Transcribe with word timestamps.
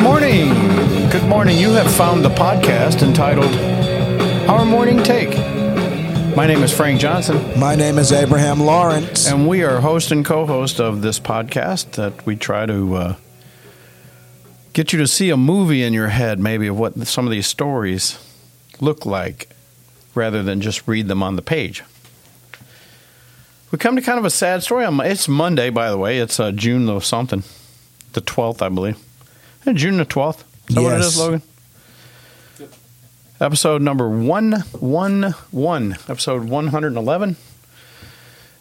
morning. 0.00 0.48
Good 1.10 1.24
morning. 1.24 1.58
You 1.58 1.72
have 1.72 1.92
found 1.94 2.24
the 2.24 2.30
podcast 2.30 3.02
entitled 3.02 3.54
Our 4.48 4.64
Morning 4.64 5.02
Take. 5.02 5.36
My 6.36 6.46
name 6.46 6.62
is 6.62 6.74
Frank 6.74 7.00
Johnson, 7.00 7.58
My 7.58 7.74
name 7.74 7.98
is 7.98 8.12
Abraham 8.12 8.60
Lawrence. 8.60 9.28
and 9.28 9.48
we 9.48 9.62
are 9.62 9.80
host 9.80 10.10
and 10.10 10.24
co 10.24 10.46
host 10.46 10.80
of 10.80 11.02
this 11.02 11.18
podcast 11.20 11.92
that 11.92 12.24
we 12.24 12.36
try 12.36 12.66
to 12.66 12.94
uh, 12.94 13.14
get 14.72 14.92
you 14.92 14.98
to 15.00 15.06
see 15.06 15.30
a 15.30 15.36
movie 15.36 15.82
in 15.82 15.92
your 15.92 16.08
head, 16.08 16.38
maybe 16.38 16.66
of 16.68 16.78
what 16.78 16.96
some 17.06 17.26
of 17.26 17.30
these 17.30 17.46
stories 17.46 18.18
look 18.80 19.04
like, 19.04 19.50
rather 20.14 20.42
than 20.42 20.60
just 20.60 20.86
read 20.86 21.08
them 21.08 21.22
on 21.22 21.36
the 21.36 21.42
page. 21.42 21.82
We 23.70 23.78
come 23.78 23.96
to 23.96 24.02
kind 24.02 24.18
of 24.18 24.24
a 24.24 24.30
sad 24.30 24.62
story. 24.62 24.86
It's 24.88 25.28
Monday, 25.28 25.70
by 25.70 25.90
the 25.90 25.98
way. 25.98 26.18
It's 26.18 26.40
uh, 26.40 26.52
June 26.52 26.86
the 26.86 27.00
something, 27.00 27.42
the 28.14 28.20
12th, 28.20 28.62
I 28.62 28.68
believe. 28.68 28.96
June 29.74 29.96
the 29.98 30.04
12th. 30.06 30.42
Is 30.68 30.74
that 30.74 30.82
what 30.82 30.92
it 30.92 30.96
Yes. 30.98 31.06
is, 31.06 31.18
Logan? 31.18 31.42
Episode 33.40 33.80
number 33.80 34.08
111, 34.08 35.92
episode 36.08 36.44
111. 36.44 37.36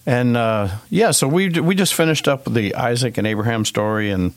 And 0.05 0.37
uh, 0.37 0.69
yeah, 0.89 1.11
so 1.11 1.27
we 1.27 1.49
we 1.49 1.75
just 1.75 1.93
finished 1.93 2.27
up 2.27 2.45
the 2.45 2.73
Isaac 2.75 3.17
and 3.17 3.27
Abraham 3.27 3.65
story, 3.65 4.09
and 4.09 4.33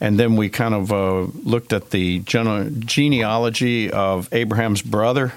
and 0.00 0.18
then 0.18 0.34
we 0.36 0.48
kind 0.48 0.74
of 0.74 0.92
uh, 0.92 1.20
looked 1.44 1.72
at 1.72 1.90
the 1.90 2.18
gene- 2.20 2.82
genealogy 2.84 3.90
of 3.92 4.28
Abraham's 4.32 4.82
brother, 4.82 5.32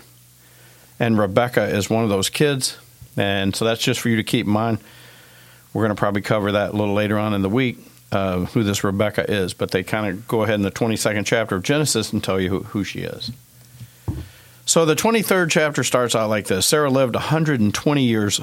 and 1.00 1.18
Rebecca 1.20 1.64
is 1.66 1.90
one 1.90 2.04
of 2.04 2.10
those 2.10 2.30
kids, 2.30 2.78
and 3.16 3.56
so 3.56 3.64
that's 3.66 3.82
just 3.82 4.00
for 4.02 4.10
you 4.10 4.16
to 4.18 4.24
keep 4.24 4.48
in 4.48 4.52
mind. 4.52 4.80
We're 5.74 5.84
going 5.84 5.96
to 5.96 6.00
probably 6.00 6.22
cover 6.24 6.54
that 6.54 6.72
a 6.72 6.76
little 6.76 6.96
later 6.96 7.18
on 7.20 7.34
in 7.36 7.42
the 7.44 7.50
week, 7.50 7.78
uh, 8.14 8.46
who 8.46 8.64
this 8.64 8.84
Rebecca 8.84 9.30
is, 9.30 9.54
but 9.54 9.72
they 9.72 9.84
kind 9.84 10.08
of 10.08 10.28
go 10.28 10.44
ahead 10.44 10.56
in 10.56 10.62
the 10.62 10.72
22nd 10.72 11.26
chapter 11.26 11.56
of 11.56 11.64
Genesis 11.64 12.14
and 12.14 12.24
tell 12.24 12.40
you 12.40 12.50
who, 12.50 12.60
who 12.64 12.84
she 12.84 13.00
is. 13.00 13.32
So 14.66 14.86
the 14.86 14.96
23rd 14.96 15.50
chapter 15.50 15.84
starts 15.84 16.16
out 16.16 16.30
like 16.30 16.48
this 16.48 16.66
Sarah 16.66 16.90
lived 16.90 17.16
120 17.16 18.04
years 18.04 18.40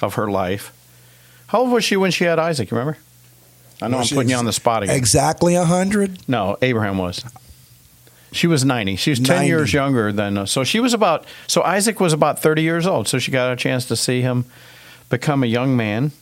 of 0.00 0.14
her 0.14 0.30
life. 0.30 0.72
How 1.48 1.60
old 1.60 1.70
was 1.70 1.84
she 1.84 1.96
when 1.96 2.10
she 2.10 2.24
had 2.24 2.38
Isaac? 2.38 2.70
You 2.70 2.76
remember? 2.76 2.98
I 3.80 3.88
know 3.88 3.96
Well, 3.98 4.06
I'm 4.06 4.14
putting 4.14 4.30
you 4.30 4.36
on 4.36 4.44
the 4.44 4.52
spot 4.52 4.82
again. 4.82 4.96
Exactly 4.96 5.54
a 5.54 5.64
hundred. 5.64 6.28
No, 6.28 6.56
Abraham 6.62 6.98
was. 6.98 7.24
She 8.30 8.46
was 8.46 8.64
90. 8.64 8.96
She 8.96 9.10
was 9.10 9.18
10 9.20 9.36
90. 9.36 9.48
years 9.48 9.72
younger 9.74 10.10
than. 10.12 10.38
uh, 10.38 10.46
So 10.46 10.64
she 10.64 10.80
was 10.80 10.94
about. 10.94 11.26
So 11.46 11.62
Isaac 11.62 12.00
was 12.00 12.12
about 12.12 12.38
30 12.40 12.62
years 12.62 12.86
old. 12.86 13.08
So 13.08 13.18
she 13.18 13.30
got 13.30 13.52
a 13.52 13.56
chance 13.56 13.86
to 13.86 13.96
see 13.96 14.22
him 14.22 14.46
become 15.10 15.42
a 15.42 15.46
young 15.46 15.76
man. 15.76 16.12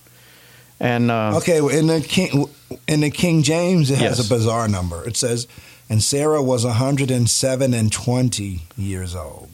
And 0.80 1.10
uh, 1.10 1.36
Okay, 1.38 1.58
in 1.78 1.86
the 1.88 2.00
King 2.00 2.46
in 2.88 3.00
the 3.00 3.10
King 3.10 3.42
James, 3.42 3.90
it 3.90 3.98
has 3.98 4.18
Yes. 4.18 4.26
a 4.26 4.28
bizarre 4.34 4.66
number. 4.68 5.06
It 5.06 5.16
says, 5.16 5.46
"And 5.90 6.02
Sarah 6.02 6.42
was 6.42 6.64
hundred 6.64 7.10
and 7.10 7.28
seven 7.28 7.74
and 7.74 7.92
twenty 7.92 8.62
years 8.76 9.14
old." 9.14 9.50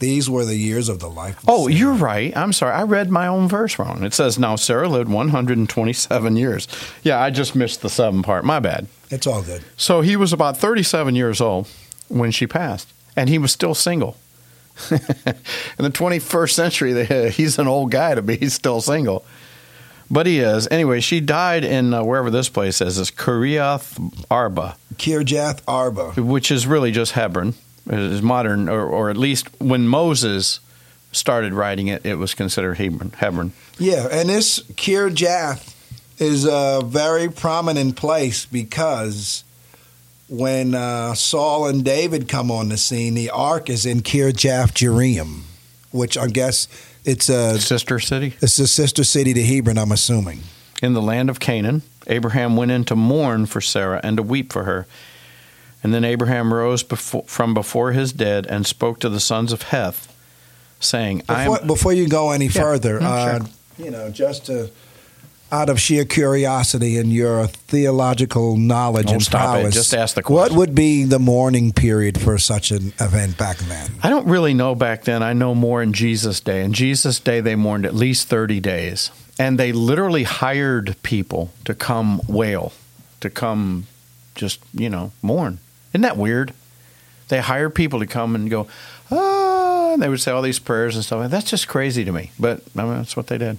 These 0.00 0.30
were 0.30 0.46
the 0.46 0.56
years 0.56 0.88
of 0.88 0.98
the 0.98 1.08
life. 1.10 1.36
Of 1.38 1.44
Oh, 1.48 1.66
Sarah. 1.68 1.78
you're 1.78 1.92
right. 1.92 2.34
I'm 2.36 2.52
sorry. 2.54 2.72
I 2.72 2.82
read 2.84 3.10
my 3.10 3.26
own 3.26 3.48
verse 3.48 3.78
wrong. 3.78 4.02
It 4.02 4.14
says 4.14 4.38
now 4.38 4.56
Sarah 4.56 4.88
lived 4.88 5.10
127 5.10 6.36
years. 6.36 6.66
Yeah, 7.02 7.20
I 7.20 7.28
just 7.28 7.54
missed 7.54 7.82
the 7.82 7.90
seven 7.90 8.22
part. 8.22 8.44
My 8.44 8.60
bad. 8.60 8.86
It's 9.10 9.26
all 9.26 9.42
good. 9.42 9.62
So 9.76 10.00
he 10.00 10.16
was 10.16 10.32
about 10.32 10.56
37 10.56 11.14
years 11.16 11.38
old 11.40 11.68
when 12.08 12.30
she 12.30 12.46
passed, 12.46 12.88
and 13.14 13.28
he 13.28 13.36
was 13.36 13.52
still 13.52 13.74
single. 13.74 14.16
In 14.90 14.98
the 15.84 15.90
21st 15.90 16.50
century, 16.52 17.30
he's 17.30 17.58
an 17.58 17.66
old 17.68 17.90
guy 17.90 18.14
to 18.14 18.22
be 18.22 18.48
still 18.48 18.80
single. 18.80 19.24
But 20.10 20.26
he 20.26 20.40
is. 20.40 20.66
Anyway, 20.70 21.00
she 21.00 21.20
died 21.20 21.62
in 21.64 21.94
uh, 21.94 22.02
wherever 22.02 22.30
this 22.30 22.48
place 22.48 22.80
is, 22.80 22.98
It's 22.98 23.10
Kiriath 23.12 23.98
Arba, 24.30 24.76
Kirjath 24.96 25.60
Arba. 25.68 26.10
which 26.20 26.50
is 26.50 26.66
really 26.66 26.90
just 26.90 27.12
Hebron. 27.12 27.54
It 27.86 27.98
is 27.98 28.20
modern, 28.22 28.68
or, 28.68 28.82
or 28.82 29.10
at 29.10 29.16
least 29.16 29.48
when 29.60 29.86
Moses 29.86 30.60
started 31.12 31.52
writing 31.52 31.88
it, 31.88 32.04
it 32.04 32.16
was 32.16 32.34
considered 32.34 32.74
Hebron. 32.74 33.12
Hebron. 33.18 33.52
Yeah, 33.78 34.08
and 34.10 34.28
this 34.28 34.60
Kirjath 34.74 35.74
is 36.18 36.44
a 36.44 36.82
very 36.84 37.28
prominent 37.30 37.96
place 37.96 38.46
because 38.46 39.44
when 40.28 40.74
uh, 40.74 41.14
Saul 41.14 41.66
and 41.66 41.84
David 41.84 42.28
come 42.28 42.50
on 42.50 42.68
the 42.68 42.76
scene, 42.76 43.14
the 43.14 43.30
ark 43.30 43.70
is 43.70 43.86
in 43.86 44.00
Kirjath 44.02 44.72
Jearim, 44.72 45.42
which 45.92 46.18
I 46.18 46.26
guess 46.26 46.68
it's 47.04 47.28
a 47.28 47.58
Sister 47.60 47.98
city. 47.98 48.34
it's 48.40 48.58
a 48.58 48.66
sister 48.66 49.04
city 49.04 49.32
to 49.34 49.42
Hebron. 49.42 49.78
I'm 49.78 49.92
assuming. 49.92 50.40
In 50.82 50.94
the 50.94 51.02
land 51.02 51.28
of 51.30 51.40
Canaan, 51.40 51.82
Abraham 52.06 52.56
went 52.56 52.70
in 52.70 52.84
to 52.86 52.96
mourn 52.96 53.46
for 53.46 53.60
Sarah 53.60 54.00
and 54.02 54.16
to 54.16 54.22
weep 54.22 54.52
for 54.52 54.64
her. 54.64 54.86
And 55.82 55.92
then 55.94 56.04
Abraham 56.04 56.52
rose 56.52 56.82
before, 56.82 57.22
from 57.24 57.54
before 57.54 57.92
his 57.92 58.12
dead 58.12 58.46
and 58.46 58.66
spoke 58.66 58.98
to 59.00 59.08
the 59.08 59.20
sons 59.20 59.52
of 59.52 59.62
Heth, 59.62 60.14
saying, 60.78 61.22
I 61.28 61.44
Before, 61.48 61.66
before 61.66 61.92
you 61.92 62.08
go 62.08 62.30
any 62.30 62.48
further, 62.48 62.98
Mm, 63.00 63.04
uh, 63.04 63.38
sure. 63.38 63.48
you 63.78 63.90
know, 63.90 64.10
just 64.10 64.46
to, 64.46 64.70
out 65.52 65.68
of 65.68 65.80
sheer 65.80 66.04
curiosity 66.04 66.96
and 66.98 67.12
your 67.12 67.46
theological 67.46 68.56
knowledge 68.56 69.10
Oh, 69.10 69.14
and 69.14 69.22
stop 69.22 69.58
it. 69.58 69.72
Just 69.72 69.94
ask 69.94 70.14
the 70.14 70.22
question. 70.22 70.54
What 70.56 70.58
would 70.58 70.74
be 70.74 71.04
the 71.04 71.18
mourning 71.18 71.72
period 71.72 72.20
for 72.20 72.38
such 72.38 72.70
an 72.70 72.92
event 73.00 73.36
back 73.36 73.58
then? 73.58 73.90
I 74.02 74.10
don't 74.10 74.26
really 74.26 74.54
know 74.54 74.74
back 74.74 75.04
then. 75.04 75.22
I 75.22 75.32
know 75.32 75.54
more 75.54 75.82
in 75.82 75.92
Jesus' 75.92 76.40
day. 76.40 76.62
In 76.62 76.72
Jesus' 76.72 77.18
day, 77.20 77.40
they 77.40 77.56
mourned 77.56 77.84
at 77.84 77.94
least 77.94 78.28
30 78.28 78.60
days. 78.60 79.10
And 79.38 79.58
they 79.58 79.72
literally 79.72 80.24
hired 80.24 80.96
people 81.02 81.50
to 81.64 81.74
come 81.74 82.20
wail, 82.28 82.72
to 83.20 83.30
come 83.30 83.86
just, 84.34 84.60
you 84.74 84.90
know, 84.90 85.12
mourn. 85.22 85.58
Isn't 85.92 86.02
that 86.02 86.16
weird? 86.16 86.52
They 87.28 87.40
hired 87.40 87.74
people 87.74 88.00
to 88.00 88.06
come 88.06 88.34
and 88.34 88.50
go, 88.50 88.66
ah, 89.10 89.92
and 89.94 90.02
they 90.02 90.08
would 90.08 90.20
say 90.20 90.30
all 90.30 90.42
these 90.42 90.58
prayers 90.58 90.94
and 90.94 91.04
stuff. 91.04 91.30
That's 91.30 91.48
just 91.50 91.68
crazy 91.68 92.04
to 92.04 92.12
me. 92.12 92.32
But 92.38 92.62
I 92.76 92.82
mean, 92.82 92.96
that's 92.96 93.16
what 93.16 93.28
they 93.28 93.38
did. 93.38 93.58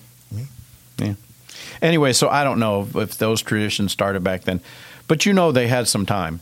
Yeah. 1.00 1.14
Anyway, 1.82 2.14
so 2.14 2.30
I 2.30 2.44
don't 2.44 2.60
know 2.60 2.88
if, 2.96 3.18
those 3.18 3.42
traditions 3.42 3.92
started 3.92 4.24
back 4.24 4.44
then. 4.44 4.62
But 5.08 5.26
you 5.26 5.34
know 5.34 5.52
they 5.52 5.68
had 5.68 5.88
some 5.88 6.06
time. 6.06 6.40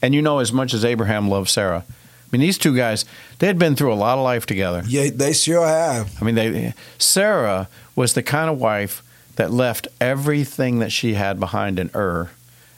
And 0.00 0.14
you 0.14 0.22
know 0.22 0.38
as 0.38 0.52
much 0.52 0.72
as 0.74 0.84
Abraham 0.84 1.28
loved 1.28 1.48
Sarah. 1.48 1.84
I 1.88 2.36
mean, 2.36 2.40
these 2.40 2.58
two 2.58 2.74
guys, 2.74 3.04
they 3.38 3.46
had 3.46 3.58
been 3.58 3.76
through 3.76 3.92
a 3.92 3.94
lot 3.94 4.16
of 4.16 4.24
life 4.24 4.46
together. 4.46 4.82
Yeah, 4.86 5.10
they 5.12 5.32
sure 5.32 5.66
have. 5.66 6.10
I 6.20 6.24
mean, 6.24 6.34
they 6.34 6.74
Sarah 6.98 7.68
was 7.94 8.14
the 8.14 8.22
kind 8.22 8.48
of 8.48 8.58
wife 8.58 9.02
that 9.36 9.50
left 9.50 9.88
everything 10.00 10.78
that 10.78 10.92
she 10.92 11.14
had 11.14 11.38
behind 11.38 11.78
in 11.78 11.90
Ur 11.94 12.30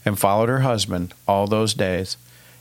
and 0.05 0.19
followed 0.19 0.49
her 0.49 0.61
husband 0.61 1.15
all 1.29 1.47
those 1.47 1.75
days. 1.75 2.17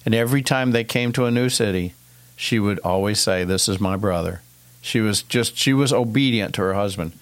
And 0.06 0.14
every 0.14 0.42
time 0.42 0.72
they 0.72 0.84
came 0.84 1.12
to 1.14 1.26
a 1.26 1.32
new 1.32 1.50
city, 1.50 1.94
she 2.36 2.60
would 2.60 2.80
always 2.80 3.20
say, 3.20 3.44
"This 3.44 3.68
is 3.68 3.80
my 3.80 3.96
brother." 3.96 4.42
She 4.82 5.00
was 5.00 5.24
just 5.24 5.58
she 5.58 5.74
was 5.74 5.94
obedient 5.94 6.54
to 6.56 6.62
her 6.62 6.74
husband, 6.74 7.14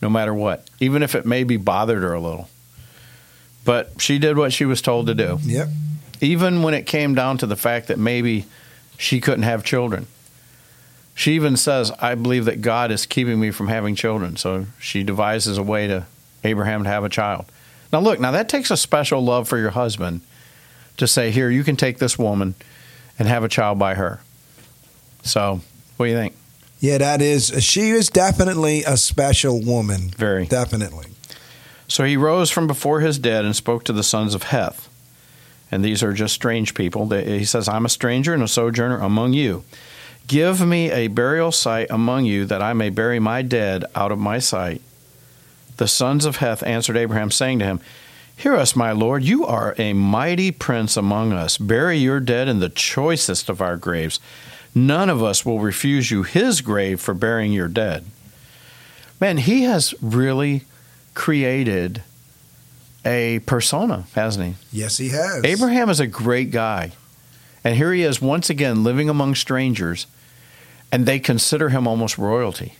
no 0.00 0.08
matter 0.08 0.32
what, 0.32 0.68
even 0.80 1.02
if 1.02 1.14
it 1.14 1.26
maybe 1.26 1.56
bothered 1.56 2.02
her 2.02 2.12
a 2.12 2.20
little. 2.20 2.48
But 3.64 3.92
she 4.00 4.18
did 4.18 4.36
what 4.36 4.52
she 4.52 4.64
was 4.64 4.80
told 4.80 5.06
to 5.08 5.14
do 5.14 5.38
Yep. 5.42 5.68
even 6.20 6.62
when 6.62 6.74
it 6.74 6.86
came 6.86 7.14
down 7.14 7.38
to 7.38 7.46
the 7.46 7.56
fact 7.56 7.88
that 7.88 7.98
maybe 7.98 8.46
she 8.96 9.20
couldn't 9.20 9.42
have 9.42 9.62
children. 9.64 10.06
She 11.14 11.32
even 11.34 11.56
says, 11.56 11.90
I 12.00 12.14
believe 12.14 12.44
that 12.44 12.60
God 12.62 12.90
is 12.92 13.04
keeping 13.04 13.40
me 13.40 13.50
from 13.50 13.68
having 13.68 13.94
children. 13.96 14.36
So 14.36 14.66
she 14.78 15.02
devises 15.02 15.58
a 15.58 15.62
way 15.62 15.86
to 15.88 16.06
Abraham 16.44 16.84
to 16.84 16.88
have 16.88 17.02
a 17.04 17.08
child. 17.08 17.46
Now, 17.92 17.98
look, 18.00 18.20
now 18.20 18.30
that 18.30 18.48
takes 18.48 18.70
a 18.70 18.76
special 18.76 19.20
love 19.24 19.48
for 19.48 19.58
your 19.58 19.70
husband 19.70 20.20
to 20.96 21.08
say, 21.08 21.30
Here, 21.32 21.50
you 21.50 21.64
can 21.64 21.74
take 21.76 21.98
this 21.98 22.18
woman 22.18 22.54
and 23.18 23.26
have 23.26 23.42
a 23.42 23.48
child 23.48 23.78
by 23.78 23.94
her. 23.94 24.20
So, 25.24 25.60
what 25.96 26.06
do 26.06 26.10
you 26.12 26.16
think? 26.16 26.36
Yeah, 26.80 26.98
that 26.98 27.20
is. 27.20 27.52
She 27.64 27.90
is 27.90 28.08
definitely 28.08 28.84
a 28.84 28.96
special 28.96 29.60
woman. 29.60 30.10
Very. 30.10 30.46
Definitely. 30.46 31.06
So 31.88 32.04
he 32.04 32.16
rose 32.16 32.50
from 32.50 32.66
before 32.66 33.00
his 33.00 33.18
dead 33.18 33.44
and 33.44 33.56
spoke 33.56 33.84
to 33.84 33.92
the 33.92 34.02
sons 34.02 34.34
of 34.34 34.44
Heth. 34.44 34.88
And 35.70 35.84
these 35.84 36.02
are 36.02 36.12
just 36.12 36.34
strange 36.34 36.74
people. 36.74 37.06
They- 37.06 37.38
He 37.38 37.44
says, 37.44 37.68
I'm 37.68 37.84
a 37.84 37.88
stranger 37.90 38.32
and 38.32 38.42
a 38.42 38.48
sojourner 38.48 38.98
among 39.00 39.32
you. 39.32 39.64
Give 40.26 40.60
me 40.66 40.90
a 40.90 41.08
burial 41.08 41.50
site 41.52 41.88
among 41.90 42.26
you 42.26 42.44
that 42.44 42.62
I 42.62 42.74
may 42.74 42.90
bury 42.90 43.18
my 43.18 43.42
dead 43.42 43.84
out 43.94 44.12
of 44.12 44.18
my 44.18 44.38
sight. 44.38 44.82
The 45.78 45.88
sons 45.88 46.24
of 46.26 46.36
Heth 46.36 46.62
answered 46.62 46.96
Abraham, 46.96 47.30
saying 47.30 47.60
to 47.60 47.64
him, 47.64 47.80
Hear 48.36 48.54
us, 48.54 48.76
my 48.76 48.92
lord. 48.92 49.24
You 49.24 49.44
are 49.46 49.74
a 49.78 49.94
mighty 49.94 50.52
prince 50.52 50.96
among 50.96 51.32
us. 51.32 51.58
Bury 51.58 51.96
your 51.98 52.20
dead 52.20 52.46
in 52.46 52.60
the 52.60 52.68
choicest 52.68 53.48
of 53.48 53.60
our 53.60 53.76
graves. 53.76 54.20
None 54.86 55.10
of 55.10 55.22
us 55.22 55.44
will 55.44 55.58
refuse 55.58 56.10
you 56.10 56.22
his 56.22 56.60
grave 56.60 57.00
for 57.00 57.14
burying 57.14 57.52
your 57.52 57.68
dead. 57.68 58.04
Man, 59.20 59.38
he 59.38 59.62
has 59.64 59.94
really 60.00 60.62
created 61.14 62.02
a 63.04 63.40
persona, 63.40 64.04
hasn't 64.14 64.46
he? 64.46 64.54
Yes, 64.78 64.98
he 64.98 65.08
has. 65.08 65.44
Abraham 65.44 65.90
is 65.90 65.98
a 65.98 66.06
great 66.06 66.50
guy. 66.50 66.92
And 67.64 67.76
here 67.76 67.92
he 67.92 68.02
is 68.02 68.22
once 68.22 68.50
again 68.50 68.84
living 68.84 69.08
among 69.08 69.34
strangers, 69.34 70.06
and 70.92 71.06
they 71.06 71.18
consider 71.18 71.70
him 71.70 71.88
almost 71.88 72.16
royalty. 72.16 72.74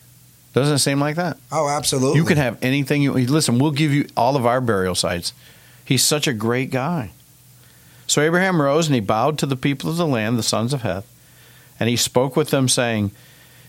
Doesn't 0.52 0.76
it 0.76 0.78
seem 0.78 1.00
like 1.00 1.16
that? 1.16 1.36
Oh, 1.50 1.68
absolutely. 1.68 2.18
You 2.20 2.24
can 2.24 2.36
have 2.36 2.58
anything 2.62 3.02
you 3.02 3.12
listen, 3.12 3.58
we'll 3.58 3.72
give 3.72 3.92
you 3.92 4.06
all 4.16 4.36
of 4.36 4.46
our 4.46 4.60
burial 4.60 4.94
sites. 4.94 5.32
He's 5.84 6.04
such 6.04 6.28
a 6.28 6.32
great 6.32 6.70
guy. 6.70 7.10
So 8.06 8.22
Abraham 8.22 8.62
rose 8.62 8.86
and 8.86 8.94
he 8.94 9.00
bowed 9.00 9.38
to 9.38 9.46
the 9.46 9.56
people 9.56 9.90
of 9.90 9.96
the 9.96 10.06
land, 10.06 10.38
the 10.38 10.42
sons 10.42 10.72
of 10.72 10.82
Heth, 10.82 11.06
and 11.78 11.88
he 11.88 11.96
spoke 11.96 12.36
with 12.36 12.50
them, 12.50 12.68
saying, 12.68 13.12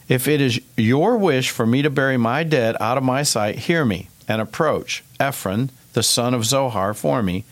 If 0.07 0.27
it 0.27 0.41
is 0.41 0.59
your 0.77 1.17
wish 1.17 1.49
for 1.49 1.65
me 1.65 1.81
to 1.81 1.89
bury 1.89 2.17
my 2.17 2.43
dead 2.43 2.75
out 2.79 2.97
of 2.97 3.03
my 3.03 3.23
sight, 3.23 3.59
hear 3.59 3.85
me, 3.85 4.09
and 4.27 4.41
approach 4.41 5.03
Ephron, 5.19 5.69
the 5.93 6.03
son 6.03 6.33
of 6.33 6.45
Zohar, 6.45 6.93
for 6.93 7.21
me, 7.21 7.45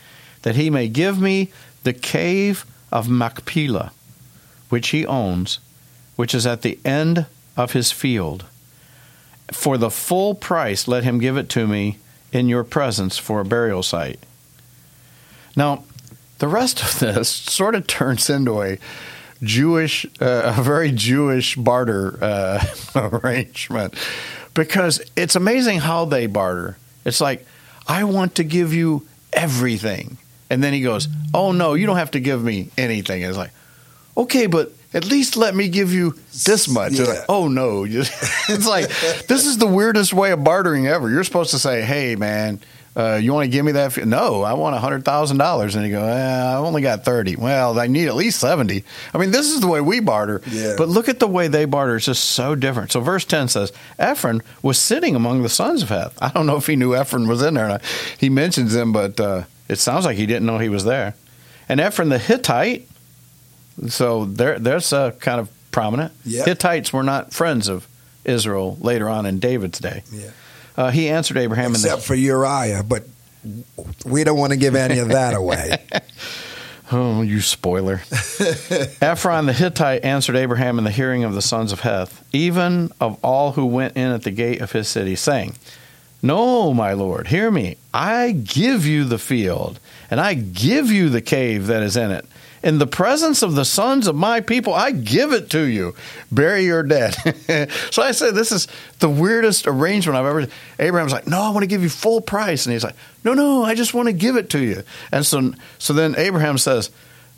that 0.43 0.55
he 0.55 0.69
may 0.69 0.87
give 0.87 1.19
me 1.19 1.51
the 1.83 1.93
cave 1.93 2.65
of 2.91 3.09
Machpelah, 3.09 3.91
which 4.69 4.89
he 4.89 5.05
owns, 5.05 5.59
which 6.15 6.33
is 6.33 6.45
at 6.45 6.61
the 6.61 6.79
end 6.85 7.25
of 7.55 7.73
his 7.73 7.91
field. 7.91 8.45
For 9.51 9.77
the 9.77 9.89
full 9.89 10.35
price, 10.35 10.87
let 10.87 11.03
him 11.03 11.19
give 11.19 11.37
it 11.37 11.49
to 11.49 11.67
me 11.67 11.97
in 12.31 12.49
your 12.49 12.63
presence 12.63 13.17
for 13.17 13.39
a 13.39 13.45
burial 13.45 13.83
site. 13.83 14.19
Now, 15.55 15.83
the 16.39 16.47
rest 16.47 16.83
of 16.83 16.99
this 16.99 17.29
sort 17.29 17.75
of 17.75 17.87
turns 17.87 18.29
into 18.29 18.61
a 18.61 18.77
Jewish, 19.41 20.05
uh, 20.19 20.53
a 20.57 20.61
very 20.61 20.91
Jewish 20.91 21.55
barter 21.55 22.17
uh, 22.21 22.65
arrangement 22.95 23.95
because 24.53 25.01
it's 25.15 25.35
amazing 25.35 25.79
how 25.79 26.05
they 26.05 26.27
barter. 26.27 26.77
It's 27.05 27.21
like, 27.21 27.45
I 27.87 28.03
want 28.03 28.35
to 28.35 28.43
give 28.43 28.73
you 28.73 29.05
everything. 29.33 30.17
And 30.49 30.63
then 30.63 30.73
he 30.73 30.81
goes, 30.81 31.07
Oh, 31.33 31.51
no, 31.51 31.73
you 31.73 31.85
don't 31.85 31.97
have 31.97 32.11
to 32.11 32.19
give 32.19 32.43
me 32.43 32.69
anything. 32.77 33.21
It's 33.21 33.37
like, 33.37 33.51
okay, 34.17 34.47
but 34.47 34.71
at 34.93 35.05
least 35.05 35.37
let 35.37 35.55
me 35.55 35.67
give 35.69 35.93
you 35.93 36.15
this 36.45 36.67
much. 36.67 36.93
Yeah. 36.93 37.05
Like, 37.05 37.19
oh 37.29 37.47
no, 37.47 37.83
it's 37.87 38.67
like 38.67 38.87
this 39.27 39.45
is 39.45 39.57
the 39.57 39.67
weirdest 39.67 40.13
way 40.13 40.31
of 40.31 40.43
bartering 40.43 40.87
ever. 40.87 41.09
You're 41.09 41.23
supposed 41.25 41.51
to 41.51 41.59
say, 41.59 41.81
"Hey, 41.81 42.15
man, 42.15 42.61
uh, 42.97 43.19
you 43.21 43.33
want 43.33 43.45
to 43.45 43.49
give 43.49 43.63
me 43.63 43.73
that?" 43.73 43.95
No, 44.05 44.41
I 44.43 44.53
want 44.53 44.75
a 44.75 44.79
hundred 44.79 45.05
thousand 45.05 45.37
dollars, 45.37 45.75
and 45.75 45.85
you 45.85 45.91
go, 45.91 46.03
eh, 46.03 46.43
"I 46.43 46.55
only 46.55 46.81
got 46.81 47.05
thirty. 47.05 47.35
Well, 47.35 47.79
I 47.79 47.87
need 47.87 48.07
at 48.07 48.15
least 48.15 48.39
seventy. 48.39 48.83
I 49.13 49.17
mean, 49.17 49.31
this 49.31 49.47
is 49.51 49.61
the 49.61 49.67
way 49.67 49.81
we 49.81 49.99
barter. 49.99 50.41
Yeah. 50.47 50.75
But 50.77 50.89
look 50.89 51.07
at 51.09 51.19
the 51.19 51.27
way 51.27 51.47
they 51.47 51.65
barter; 51.65 51.95
it's 51.97 52.05
just 52.05 52.25
so 52.25 52.55
different. 52.55 52.91
So, 52.91 52.99
verse 52.99 53.25
ten 53.25 53.47
says, 53.47 53.71
Ephron 53.99 54.41
was 54.61 54.77
sitting 54.79 55.15
among 55.15 55.43
the 55.43 55.49
sons 55.49 55.83
of 55.83 55.89
Heth. 55.89 56.17
I 56.21 56.29
don't 56.29 56.47
know 56.47 56.57
if 56.57 56.67
he 56.67 56.75
knew 56.75 56.95
Ephron 56.95 57.27
was 57.27 57.41
in 57.41 57.53
there. 57.53 57.65
Or 57.65 57.69
not. 57.69 57.85
He 58.17 58.29
mentions 58.29 58.75
him, 58.75 58.91
but 58.91 59.19
uh, 59.19 59.43
it 59.69 59.77
sounds 59.77 60.05
like 60.05 60.17
he 60.17 60.25
didn't 60.25 60.45
know 60.45 60.57
he 60.57 60.69
was 60.69 60.83
there. 60.83 61.15
And 61.69 61.79
Ephron 61.79 62.09
the 62.09 62.17
Hittite 62.17 62.87
so 63.87 64.25
there, 64.25 64.57
there's 64.59 64.91
a 64.91 65.15
kind 65.19 65.39
of 65.39 65.49
prominent. 65.71 66.13
Yep. 66.25 66.45
Hittites 66.45 66.91
were 66.91 67.03
not 67.03 67.33
friends 67.33 67.67
of 67.67 67.87
Israel 68.25 68.77
later 68.81 69.07
on 69.07 69.25
in 69.25 69.39
David's 69.39 69.79
day. 69.79 70.03
Yeah. 70.11 70.31
Uh, 70.77 70.91
he 70.91 71.09
answered 71.09 71.37
Abraham 71.37 71.71
in 71.71 71.71
Except 71.71 72.03
for 72.03 72.13
Uriah, 72.13 72.83
but 72.83 73.03
we 74.05 74.23
don't 74.23 74.37
want 74.37 74.53
to 74.53 74.57
give 74.57 74.75
any 74.75 74.99
of 74.99 75.09
that 75.09 75.33
away. 75.33 75.77
oh, 76.91 77.23
you 77.23 77.41
spoiler. 77.41 77.95
Ephron 79.01 79.47
the 79.47 79.53
Hittite 79.53 80.03
answered 80.03 80.35
Abraham 80.35 80.77
in 80.77 80.83
the 80.83 80.91
hearing 80.91 81.23
of 81.23 81.33
the 81.33 81.41
sons 81.41 81.71
of 81.71 81.79
Heth, 81.79 82.23
even 82.31 82.91
of 83.01 83.17
all 83.23 83.53
who 83.53 83.65
went 83.65 83.97
in 83.97 84.11
at 84.11 84.23
the 84.23 84.31
gate 84.31 84.61
of 84.61 84.71
his 84.71 84.87
city, 84.87 85.15
saying, 85.15 85.55
No, 86.21 86.73
my 86.73 86.93
lord, 86.93 87.27
hear 87.27 87.49
me. 87.49 87.77
I 87.91 88.31
give 88.31 88.85
you 88.85 89.03
the 89.03 89.19
field, 89.19 89.79
and 90.11 90.19
I 90.19 90.35
give 90.35 90.91
you 90.91 91.09
the 91.09 91.21
cave 91.21 91.67
that 91.67 91.81
is 91.81 91.97
in 91.97 92.11
it. 92.11 92.25
In 92.63 92.79
the 92.79 92.87
presence 92.87 93.43
of 93.43 93.55
the 93.55 93.65
sons 93.65 94.07
of 94.07 94.15
my 94.15 94.41
people, 94.41 94.73
I 94.73 94.91
give 94.91 95.31
it 95.31 95.49
to 95.51 95.61
you. 95.61 95.95
Bury 96.31 96.65
your 96.65 96.83
dead. 96.83 97.11
so 97.91 98.01
I 98.01 98.11
said, 98.11 98.33
this 98.33 98.51
is 98.51 98.67
the 98.99 99.09
weirdest 99.09 99.67
arrangement 99.67 100.17
I've 100.17 100.25
ever. 100.25 100.47
Abraham's 100.79 101.13
like, 101.13 101.27
no, 101.27 101.39
I 101.39 101.51
want 101.51 101.63
to 101.63 101.67
give 101.67 101.83
you 101.83 101.89
full 101.89 102.19
price, 102.19 102.65
and 102.65 102.73
he's 102.73 102.83
like, 102.83 102.95
no, 103.23 103.33
no, 103.33 103.63
I 103.63 103.75
just 103.75 103.93
want 103.93 104.07
to 104.07 104.13
give 104.13 104.35
it 104.35 104.49
to 104.51 104.59
you. 104.59 104.83
And 105.11 105.25
so, 105.25 105.53
so 105.77 105.93
then 105.93 106.15
Abraham 106.17 106.57
says, 106.57 106.89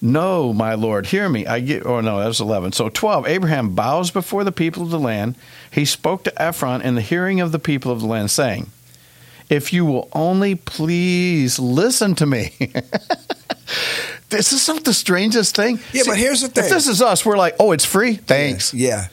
no, 0.02 0.54
my 0.54 0.76
lord, 0.76 1.08
hear 1.08 1.28
me. 1.28 1.46
I 1.46 1.60
get. 1.60 1.86
Oh 1.86 2.00
no, 2.00 2.20
that 2.20 2.28
was 2.28 2.40
eleven. 2.40 2.72
So 2.72 2.88
twelve. 2.88 3.28
Abraham 3.28 3.76
bows 3.76 4.12
before 4.12 4.46
the 4.46 4.52
people 4.52 4.84
of 4.84 4.92
the 4.92 5.00
land. 5.00 5.36
He 5.72 5.84
spoke 5.84 6.24
to 6.24 6.42
Ephron 6.42 6.82
in 6.82 6.96
the 6.96 7.02
hearing 7.02 7.42
of 7.42 7.52
the 7.52 7.60
people 7.60 7.92
of 7.92 8.00
the 8.00 8.08
land, 8.08 8.32
saying, 8.32 8.68
"If 9.50 9.74
you 9.74 9.86
will 9.86 10.08
only 10.14 10.56
please 10.56 11.60
listen 11.60 12.16
to 12.16 12.26
me." 12.26 12.54
this 14.30 14.54
is 14.54 14.68
not 14.68 14.84
the 14.84 14.94
strangest 14.94 15.56
thing. 15.56 15.80
Yeah, 15.94 16.04
but 16.06 16.18
here's 16.18 16.42
the 16.42 16.48
thing. 16.48 16.66
If 16.66 16.70
this 16.70 16.88
is 16.88 17.02
us, 17.02 17.26
we're 17.26 17.38
like, 17.38 17.56
oh, 17.60 17.72
it's 17.72 17.86
free. 17.86 18.16
Thanks. 18.16 18.74
Yeah. 18.74 19.08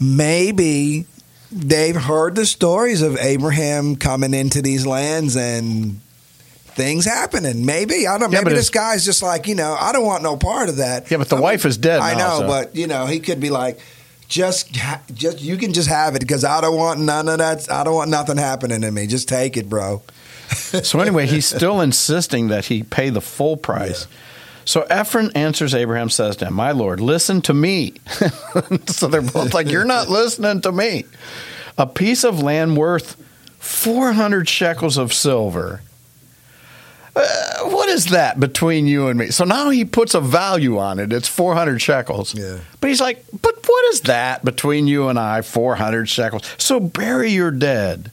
Maybe 0.00 1.06
they've 1.52 1.96
heard 1.96 2.34
the 2.34 2.46
stories 2.46 3.00
of 3.02 3.16
Abraham 3.18 3.96
coming 3.96 4.34
into 4.34 4.60
these 4.60 4.86
lands 4.86 5.36
and 5.36 6.00
things 6.74 7.04
happening. 7.04 7.64
Maybe 7.64 8.06
I 8.06 8.18
don't. 8.18 8.30
know. 8.32 8.38
Yeah, 8.38 8.42
maybe 8.44 8.56
this 8.56 8.70
guy's 8.70 9.04
just 9.04 9.22
like 9.22 9.46
you 9.46 9.54
know. 9.54 9.76
I 9.78 9.92
don't 9.92 10.04
want 10.04 10.22
no 10.22 10.36
part 10.36 10.68
of 10.68 10.76
that. 10.76 11.10
Yeah, 11.10 11.18
but 11.18 11.28
the 11.28 11.36
I 11.36 11.40
wife 11.40 11.64
is 11.64 11.76
dead 11.78 12.00
I 12.00 12.14
now, 12.14 12.18
know, 12.18 12.38
so- 12.40 12.46
but 12.48 12.74
you 12.76 12.86
know, 12.86 13.06
he 13.06 13.20
could 13.20 13.38
be 13.40 13.50
like, 13.50 13.78
just, 14.28 14.76
just 15.12 15.40
you 15.40 15.56
can 15.56 15.72
just 15.72 15.88
have 15.88 16.16
it 16.16 16.20
because 16.20 16.44
I 16.44 16.60
don't 16.60 16.76
want 16.76 16.98
none 17.00 17.28
of 17.28 17.38
that. 17.38 17.70
I 17.70 17.84
don't 17.84 17.94
want 17.94 18.10
nothing 18.10 18.36
happening 18.36 18.80
to 18.80 18.90
me. 18.90 19.06
Just 19.06 19.28
take 19.28 19.56
it, 19.56 19.68
bro. 19.68 20.02
So 20.84 21.00
anyway, 21.00 21.26
he's 21.26 21.46
still 21.46 21.80
insisting 21.80 22.48
that 22.48 22.66
he 22.66 22.82
pay 22.82 23.10
the 23.10 23.20
full 23.20 23.56
price. 23.56 24.06
So 24.64 24.82
Ephron 24.82 25.30
answers 25.34 25.74
Abraham, 25.74 26.08
says 26.08 26.36
to 26.36 26.46
him, 26.46 26.54
My 26.54 26.72
Lord, 26.72 27.00
listen 27.00 27.42
to 27.42 27.54
me. 27.54 27.94
so 28.86 29.08
they're 29.08 29.22
both 29.22 29.54
like, 29.54 29.68
You're 29.68 29.84
not 29.84 30.08
listening 30.08 30.60
to 30.62 30.72
me. 30.72 31.04
A 31.76 31.86
piece 31.86 32.24
of 32.24 32.40
land 32.40 32.76
worth 32.76 33.16
400 33.58 34.48
shekels 34.48 34.96
of 34.96 35.12
silver. 35.12 35.82
Uh, 37.16 37.68
what 37.68 37.88
is 37.88 38.06
that 38.06 38.40
between 38.40 38.86
you 38.86 39.06
and 39.08 39.18
me? 39.18 39.30
So 39.30 39.44
now 39.44 39.70
he 39.70 39.84
puts 39.84 40.14
a 40.14 40.20
value 40.20 40.78
on 40.78 40.98
it. 40.98 41.12
It's 41.12 41.28
400 41.28 41.80
shekels. 41.80 42.34
Yeah. 42.34 42.58
But 42.80 42.90
he's 42.90 43.00
like, 43.00 43.24
But 43.30 43.54
what 43.66 43.84
is 43.92 44.02
that 44.02 44.44
between 44.44 44.86
you 44.86 45.08
and 45.08 45.18
I? 45.18 45.42
400 45.42 46.08
shekels. 46.08 46.42
So 46.58 46.80
bury 46.80 47.30
your 47.30 47.50
dead. 47.50 48.10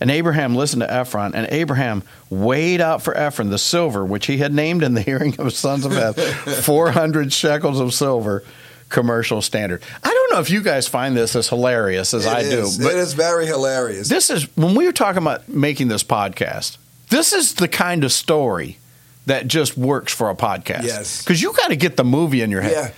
And 0.00 0.10
Abraham 0.10 0.54
listened 0.54 0.82
to 0.82 0.92
Ephron, 0.92 1.34
and 1.34 1.48
Abraham 1.50 2.02
weighed 2.30 2.80
out 2.80 3.02
for 3.02 3.16
Ephron 3.16 3.50
the 3.50 3.58
silver 3.58 4.04
which 4.04 4.26
he 4.26 4.38
had 4.38 4.52
named 4.54 4.82
in 4.82 4.94
the 4.94 5.00
hearing 5.08 5.34
of 5.38 5.46
his 5.46 5.56
sons 5.58 5.84
of 5.84 5.92
Heth, 5.92 6.18
400 6.64 7.32
shekels 7.32 7.80
of 7.80 7.92
silver, 7.92 8.44
commercial 8.88 9.42
standard. 9.42 9.82
I 10.04 10.08
don't 10.08 10.32
know 10.32 10.40
if 10.40 10.50
you 10.50 10.62
guys 10.62 10.86
find 10.88 11.16
this 11.16 11.34
as 11.36 11.48
hilarious 11.48 12.14
as 12.14 12.26
I 12.26 12.40
It 12.40 12.50
do, 12.50 12.68
but 12.82 12.92
it 12.92 12.98
is 12.98 13.12
very 13.14 13.46
hilarious. 13.46 14.08
this 14.08 14.30
is 14.30 14.44
when 14.56 14.74
we 14.74 14.86
were 14.86 14.92
talking 14.92 15.20
about 15.22 15.48
making 15.48 15.88
this 15.88 16.04
podcast. 16.04 16.78
This 17.10 17.32
is 17.32 17.54
the 17.54 17.68
kind 17.68 18.04
of 18.04 18.12
story 18.12 18.78
that 19.26 19.46
just 19.48 19.76
works 19.76 20.12
for 20.12 20.30
a 20.30 20.34
podcast. 20.34 20.84
Yes. 20.84 21.22
because 21.22 21.42
you 21.42 21.52
got 21.54 21.68
to 21.68 21.76
get 21.76 21.96
the 21.96 22.04
movie 22.04 22.40
in 22.40 22.50
your 22.50 22.60
head. 22.62 22.72
Yeah. 22.72 22.90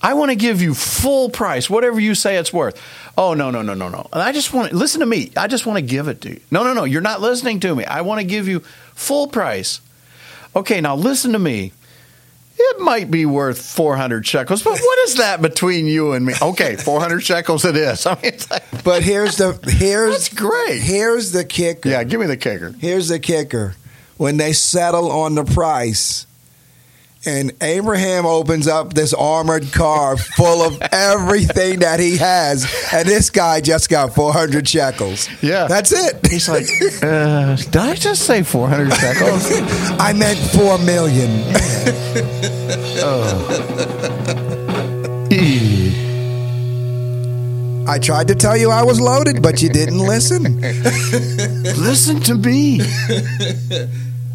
I 0.00 0.14
want 0.14 0.30
to 0.30 0.36
give 0.36 0.62
you 0.62 0.74
full 0.74 1.28
price, 1.28 1.68
whatever 1.68 1.98
you 1.98 2.14
say 2.14 2.36
it's 2.36 2.52
worth. 2.52 2.80
Oh 3.16 3.34
no, 3.34 3.50
no, 3.50 3.62
no, 3.62 3.74
no, 3.74 3.88
no. 3.88 4.06
And 4.12 4.22
I 4.22 4.32
just 4.32 4.52
want 4.52 4.70
to 4.70 4.76
listen 4.76 5.00
to 5.00 5.06
me. 5.06 5.32
I 5.36 5.48
just 5.48 5.66
want 5.66 5.76
to 5.78 5.82
give 5.82 6.06
it 6.06 6.20
to 6.22 6.30
you. 6.30 6.40
No, 6.50 6.62
no, 6.62 6.72
no. 6.72 6.84
You're 6.84 7.00
not 7.00 7.20
listening 7.20 7.58
to 7.60 7.74
me. 7.74 7.84
I 7.84 8.02
want 8.02 8.20
to 8.20 8.26
give 8.26 8.46
you 8.46 8.60
full 8.94 9.26
price. 9.26 9.80
Okay, 10.54 10.80
now 10.80 10.94
listen 10.94 11.32
to 11.32 11.38
me. 11.38 11.72
It 12.60 12.80
might 12.80 13.10
be 13.10 13.24
worth 13.24 13.60
400 13.60 14.26
shekels, 14.26 14.64
but 14.64 14.78
what 14.78 14.98
is 15.08 15.16
that 15.16 15.40
between 15.40 15.86
you 15.86 16.12
and 16.12 16.26
me? 16.26 16.34
Okay, 16.42 16.74
400 16.74 17.20
shekels 17.20 17.64
it 17.64 17.76
is. 17.76 18.04
I 18.06 18.14
mean, 18.14 18.20
it's 18.24 18.50
like, 18.50 18.84
but 18.84 19.02
here's 19.02 19.36
the 19.36 19.58
here's 19.64 20.12
That's 20.12 20.34
great. 20.34 20.80
Here's 20.80 21.30
the 21.32 21.44
kicker. 21.44 21.88
yeah, 21.88 22.02
give 22.04 22.20
me 22.20 22.26
the 22.26 22.36
kicker. 22.36 22.74
Here's 22.78 23.08
the 23.08 23.18
kicker. 23.20 23.74
When 24.16 24.36
they 24.36 24.52
settle 24.52 25.10
on 25.12 25.36
the 25.36 25.44
price, 25.44 26.26
and 27.26 27.52
Abraham 27.60 28.26
opens 28.26 28.68
up 28.68 28.94
this 28.94 29.12
armored 29.12 29.72
car 29.72 30.16
full 30.16 30.62
of 30.62 30.80
everything 30.92 31.80
that 31.80 32.00
he 32.00 32.16
has, 32.18 32.66
and 32.92 33.08
this 33.08 33.30
guy 33.30 33.60
just 33.60 33.88
got 33.88 34.14
400 34.14 34.68
shekels. 34.68 35.28
Yeah. 35.42 35.66
That's 35.66 35.92
it. 35.92 36.26
He's 36.26 36.48
like, 36.48 36.64
uh, 37.02 37.56
did 37.56 37.76
I 37.76 37.94
just 37.94 38.22
say 38.22 38.42
400 38.42 38.92
shekels? 38.94 39.50
I 40.00 40.12
meant 40.12 40.38
4 40.38 40.78
million. 40.78 41.44
I 47.88 47.98
tried 47.98 48.28
to 48.28 48.34
tell 48.34 48.56
you 48.56 48.70
I 48.70 48.82
was 48.82 49.00
loaded, 49.00 49.42
but 49.42 49.62
you 49.62 49.70
didn't 49.70 49.98
listen. 49.98 50.60
Listen 50.60 52.20
to 52.20 52.34
me. 52.34 52.80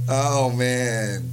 Oh, 0.10 0.52
man. 0.52 1.33